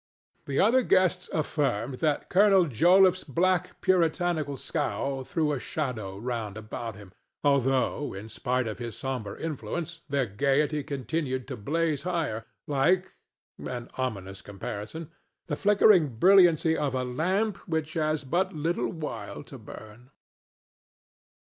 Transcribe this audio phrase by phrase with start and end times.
[0.47, 6.95] The other guests affirmed that Colonel Joliffe's black puritanical scowl threw a shadow round about
[6.95, 7.11] him,
[7.43, 14.41] although, in spite of his sombre influence, their gayety continued to blaze higher, like—an ominous
[14.41, 20.09] comparison—the flickering brilliancy of a lamp which has but a little while to burn.